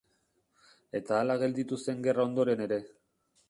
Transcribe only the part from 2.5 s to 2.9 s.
ere.